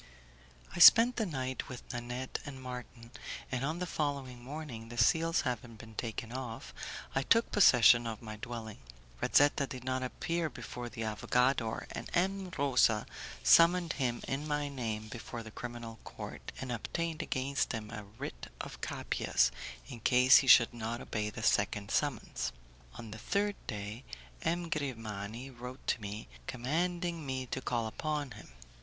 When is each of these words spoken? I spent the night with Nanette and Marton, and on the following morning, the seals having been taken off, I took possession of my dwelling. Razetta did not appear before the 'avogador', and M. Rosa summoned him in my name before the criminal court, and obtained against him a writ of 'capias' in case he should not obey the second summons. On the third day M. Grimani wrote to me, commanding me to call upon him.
I 0.75 0.79
spent 0.79 1.17
the 1.17 1.27
night 1.27 1.69
with 1.69 1.83
Nanette 1.93 2.39
and 2.43 2.59
Marton, 2.59 3.11
and 3.51 3.63
on 3.63 3.77
the 3.77 3.85
following 3.85 4.43
morning, 4.43 4.89
the 4.89 4.97
seals 4.97 5.41
having 5.41 5.75
been 5.75 5.93
taken 5.93 6.31
off, 6.31 6.73
I 7.13 7.21
took 7.21 7.51
possession 7.51 8.07
of 8.07 8.19
my 8.19 8.35
dwelling. 8.37 8.79
Razetta 9.21 9.67
did 9.69 9.83
not 9.83 10.01
appear 10.01 10.49
before 10.49 10.89
the 10.89 11.03
'avogador', 11.03 11.85
and 11.91 12.09
M. 12.15 12.49
Rosa 12.57 13.05
summoned 13.43 13.93
him 13.93 14.21
in 14.27 14.47
my 14.47 14.69
name 14.69 15.07
before 15.07 15.43
the 15.43 15.51
criminal 15.51 15.99
court, 16.03 16.51
and 16.59 16.71
obtained 16.71 17.21
against 17.21 17.71
him 17.71 17.91
a 17.91 18.03
writ 18.17 18.47
of 18.59 18.81
'capias' 18.81 19.51
in 19.87 19.99
case 19.99 20.37
he 20.37 20.47
should 20.47 20.73
not 20.73 20.99
obey 20.99 21.29
the 21.29 21.43
second 21.43 21.91
summons. 21.91 22.51
On 22.95 23.11
the 23.11 23.19
third 23.19 23.53
day 23.67 24.03
M. 24.41 24.67
Grimani 24.67 25.51
wrote 25.51 25.85
to 25.85 26.01
me, 26.01 26.27
commanding 26.47 27.23
me 27.23 27.45
to 27.45 27.61
call 27.61 27.85
upon 27.85 28.31
him. 28.31 28.47